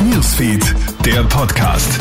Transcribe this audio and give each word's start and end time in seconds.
Newsfeed, 0.00 0.74
der 1.04 1.22
Podcast. 1.24 2.00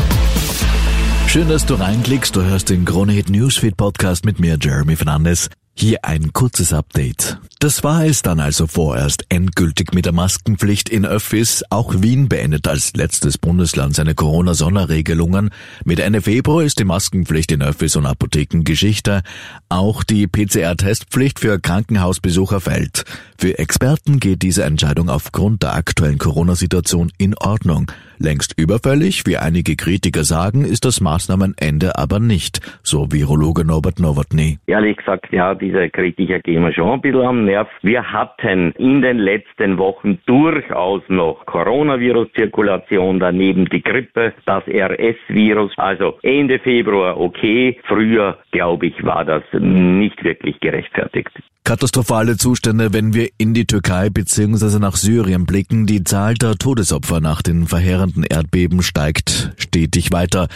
Schön, 1.27 1.47
dass 1.47 1.65
du 1.65 1.75
reinklickst. 1.75 2.35
Du 2.35 2.41
hörst 2.41 2.69
den 2.69 2.85
Krone 2.85 3.13
Hit 3.13 3.29
Newsfeed 3.29 3.77
Podcast 3.77 4.25
mit 4.25 4.39
mir, 4.39 4.57
Jeremy 4.59 4.95
Fernandes. 4.95 5.49
Hier 5.75 5.99
ein 6.03 6.33
kurzes 6.33 6.73
Update. 6.73 7.37
Das 7.61 7.83
war 7.83 8.05
es 8.05 8.21
dann 8.21 8.39
also 8.39 8.67
vorerst 8.67 9.25
endgültig 9.27 9.93
mit 9.93 10.05
der 10.05 10.13
Maskenpflicht 10.13 10.87
in 10.87 11.05
Öffis. 11.05 11.61
Auch 11.69 11.93
Wien 11.97 12.29
beendet 12.29 12.69
als 12.69 12.95
letztes 12.95 13.37
Bundesland 13.37 13.95
seine 13.95 14.15
Corona-Sonderregelungen. 14.15 15.49
Mit 15.83 15.99
Ende 15.99 16.21
Februar 16.21 16.63
ist 16.63 16.79
die 16.79 16.85
Maskenpflicht 16.85 17.51
in 17.51 17.61
Öffis 17.61 17.97
und 17.97 18.05
Apotheken 18.05 18.63
Geschichte. 18.63 19.23
Auch 19.67 20.05
die 20.05 20.25
PCR-Testpflicht 20.27 21.39
für 21.39 21.59
Krankenhausbesucher 21.59 22.61
fällt. 22.61 23.03
Für 23.37 23.59
Experten 23.59 24.21
geht 24.21 24.41
diese 24.41 24.63
Entscheidung 24.63 25.09
aufgrund 25.09 25.63
der 25.63 25.75
aktuellen 25.75 26.17
Corona-Situation 26.17 27.11
in 27.17 27.35
Ordnung. 27.37 27.91
Längst 28.21 28.59
überfällig, 28.59 29.23
wie 29.27 29.37
einige 29.37 29.77
Kritiker 29.77 30.25
sagen, 30.25 30.65
ist 30.65 30.83
das 30.83 30.99
Maßnahmenende 30.99 31.97
aber 31.97 32.19
nicht, 32.19 32.59
so 32.83 33.11
Virologe 33.11 33.63
Norbert 33.63 33.99
Nowotny. 33.99 34.59
Ehrlich 34.67 34.97
gesagt, 34.97 35.31
ja, 35.31 35.55
diese 35.55 35.89
Kritiker 35.89 36.39
gehen 36.39 36.63
wir 36.63 36.73
schon 36.73 36.89
ein 36.89 36.99
bisschen 36.99 37.21
am 37.21 37.48
Nerv. 37.49 37.67
Wir 37.81 38.11
hatten 38.11 38.73
in 38.77 39.01
den 39.01 39.17
letzten 39.17 39.79
Wochen 39.79 40.19
durchaus 40.27 41.01
noch 41.07 41.47
Coronavirus-Zirkulation, 41.47 43.19
daneben 43.19 43.65
die 43.65 43.81
Grippe, 43.81 44.33
das 44.45 44.63
RS-Virus. 44.67 45.71
Also 45.77 46.19
Ende 46.21 46.59
Februar 46.59 47.19
okay, 47.19 47.79
früher, 47.85 48.37
glaube 48.51 48.85
ich, 48.87 49.03
war 49.03 49.25
das 49.25 49.41
nicht 49.53 50.23
wirklich 50.23 50.59
gerechtfertigt. 50.59 51.31
Katastrophale 51.69 52.35
Zustände, 52.35 52.93
wenn 52.93 53.13
wir 53.13 53.29
in 53.37 53.53
die 53.53 53.67
Türkei 53.67 54.09
bzw. 54.09 54.79
nach 54.79 54.95
Syrien 54.95 55.45
blicken. 55.45 55.85
Die 55.85 56.03
Zahl 56.03 56.33
der 56.33 56.55
Todesopfer 56.55 57.21
nach 57.21 57.43
den 57.43 57.67
verheerenden 57.67 58.23
Erdbeben 58.23 58.81
steigt 58.81 59.51
stetig 59.55 60.11
weiter. 60.11 60.47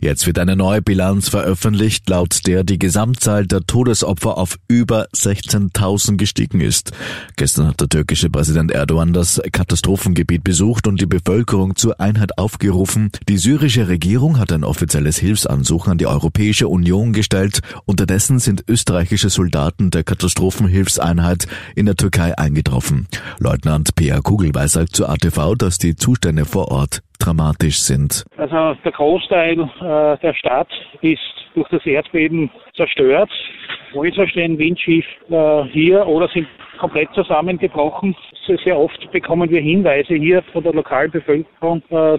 Jetzt 0.00 0.26
wird 0.26 0.38
eine 0.38 0.56
neue 0.56 0.80
Bilanz 0.80 1.28
veröffentlicht, 1.28 2.08
laut 2.08 2.46
der 2.46 2.64
die 2.64 2.78
Gesamtzahl 2.78 3.46
der 3.46 3.66
Todesopfer 3.66 4.38
auf 4.38 4.56
über 4.66 5.08
16.000 5.14 6.16
gestiegen 6.16 6.62
ist. 6.62 6.92
Gestern 7.36 7.66
hat 7.66 7.82
der 7.82 7.90
türkische 7.90 8.30
Präsident 8.30 8.70
Erdogan 8.70 9.12
das 9.12 9.42
Katastrophengebiet 9.52 10.42
besucht 10.42 10.86
und 10.86 11.02
die 11.02 11.06
Bevölkerung 11.06 11.76
zur 11.76 12.00
Einheit 12.00 12.38
aufgerufen. 12.38 13.10
Die 13.28 13.36
syrische 13.36 13.88
Regierung 13.88 14.38
hat 14.38 14.50
ein 14.52 14.64
offizielles 14.64 15.18
Hilfsansuchen 15.18 15.92
an 15.92 15.98
die 15.98 16.06
Europäische 16.06 16.66
Union 16.68 17.12
gestellt. 17.12 17.60
Unterdessen 17.84 18.38
sind 18.38 18.64
österreichische 18.68 19.28
Soldaten 19.28 19.90
der 19.90 20.02
Katastrophen 20.02 20.61
Katastrophenhilfseinheit 20.62 21.46
in 21.76 21.86
der 21.86 21.96
Türkei 21.96 22.32
eingetroffen. 22.36 23.06
Leutnant 23.38 23.94
P.A. 23.96 24.20
Kugelweiß 24.20 24.72
sagt 24.72 24.96
zu 24.96 25.06
ATV, 25.06 25.54
dass 25.58 25.78
die 25.78 25.96
Zustände 25.96 26.44
vor 26.44 26.70
Ort 26.70 27.00
dramatisch 27.18 27.80
sind. 27.80 28.24
Also 28.36 28.74
der 28.84 28.92
Großteil 28.92 29.58
äh, 29.60 30.18
der 30.18 30.34
Stadt 30.34 30.68
ist 31.00 31.20
durch 31.54 31.68
das 31.68 31.84
Erdbeben 31.84 32.50
zerstört. 32.76 33.30
Stehen 34.30 34.58
windschief 34.58 35.04
äh, 35.28 35.64
hier 35.64 36.06
oder 36.06 36.28
sind 36.28 36.46
komplett 36.78 37.08
zusammengebrochen. 37.14 38.14
Sehr 38.64 38.76
oft 38.76 39.10
bekommen 39.12 39.48
wir 39.50 39.60
Hinweise 39.60 40.14
hier 40.14 40.42
von 40.52 40.64
der 40.64 40.72
lokalen 40.72 41.10
Bevölkerung, 41.10 41.82
äh, 41.90 42.18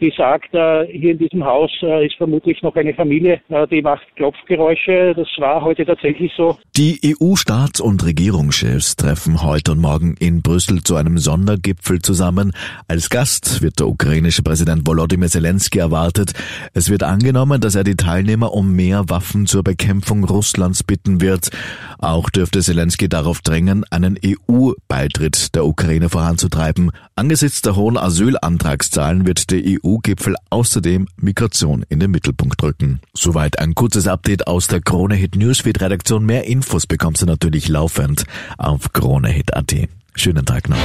die 0.00 0.12
sagt, 0.16 0.54
äh, 0.54 0.86
hier 0.86 1.12
in 1.12 1.18
diesem 1.18 1.44
Haus 1.44 1.70
äh, 1.82 2.06
ist 2.06 2.14
vermutlich 2.16 2.62
noch 2.62 2.76
eine 2.76 2.94
Familie, 2.94 3.40
die 3.70 3.82
macht 3.82 4.04
Klopfgeräusche. 4.16 5.14
Das 5.16 5.28
war 5.38 5.62
heute 5.62 5.84
tatsächlich 5.84 6.32
so. 6.36 6.56
Die 6.76 7.00
EU-Staats- 7.04 7.80
und 7.80 8.04
Regierungschefs 8.04 8.96
treffen 8.96 9.42
heute 9.42 9.72
und 9.72 9.80
morgen 9.80 10.14
in 10.18 10.42
Brüssel 10.42 10.82
zu 10.82 10.94
einem 10.96 11.18
Sondergipfel 11.18 12.00
zusammen. 12.00 12.52
Als 12.86 13.10
Gast 13.10 13.62
wird 13.62 13.80
der 13.80 13.88
ukrainische 13.88 14.42
Präsident 14.42 14.86
Volodymyr 14.86 15.28
Zelensky 15.28 15.78
erwartet. 15.78 16.32
Es 16.72 16.88
wird 16.90 17.02
angenommen, 17.02 17.60
dass 17.60 17.74
er 17.74 17.84
die 17.84 17.96
Teilnehmer 17.96 18.52
um 18.52 18.72
mehr 18.74 19.04
Waffen 19.08 19.46
zur 19.46 19.64
Bekämpfung 19.64 20.24
Russlands 20.24 20.84
bitten 20.84 21.20
wird. 21.20 21.50
Auch 21.98 22.30
dürfte 22.30 22.60
Zelensky 22.60 23.08
darauf 23.08 23.40
drängen, 23.40 23.84
einen 23.94 24.18
EU-Beitritt 24.22 25.54
der 25.54 25.64
Ukraine 25.64 26.08
voranzutreiben. 26.08 26.90
Angesichts 27.14 27.62
der 27.62 27.76
hohen 27.76 27.96
Asylantragszahlen 27.96 29.26
wird 29.26 29.50
der 29.50 29.62
EU-Gipfel 29.64 30.34
außerdem 30.50 31.06
Migration 31.16 31.84
in 31.88 32.00
den 32.00 32.10
Mittelpunkt 32.10 32.62
rücken. 32.62 33.00
Soweit 33.14 33.58
ein 33.58 33.74
kurzes 33.74 34.08
Update 34.08 34.46
aus 34.46 34.66
der 34.66 34.80
Krone 34.80 35.14
Hit 35.14 35.36
Newsfeed 35.36 35.80
Redaktion. 35.80 36.26
Mehr 36.26 36.44
Infos 36.46 36.86
bekommst 36.86 37.22
du 37.22 37.26
natürlich 37.26 37.68
laufend 37.68 38.24
auf 38.58 38.92
kronehit.at. 38.92 39.74
Schönen 40.16 40.44
Tag 40.44 40.68
noch. 40.68 40.76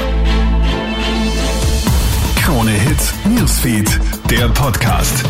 Krone 2.35 2.71
Hit 2.71 3.13
Newsfeed, 3.25 3.99
der 4.29 4.49
Podcast. 4.49 5.25